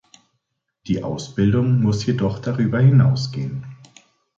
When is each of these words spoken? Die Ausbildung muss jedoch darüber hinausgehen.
Die 0.87 1.03
Ausbildung 1.03 1.79
muss 1.79 2.03
jedoch 2.07 2.39
darüber 2.39 2.79
hinausgehen. 2.79 3.63